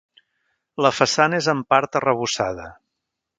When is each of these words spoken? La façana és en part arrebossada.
La 0.85 0.91
façana 0.99 1.37
és 1.43 1.49
en 1.53 1.61
part 1.75 1.99
arrebossada. 2.01 2.67